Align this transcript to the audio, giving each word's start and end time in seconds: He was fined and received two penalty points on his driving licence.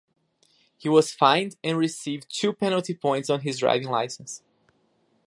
He 0.79 0.89
was 0.89 1.13
fined 1.13 1.57
and 1.63 1.77
received 1.77 2.25
two 2.27 2.53
penalty 2.53 2.95
points 2.95 3.29
on 3.29 3.41
his 3.41 3.59
driving 3.59 3.87
licence. 3.89 4.41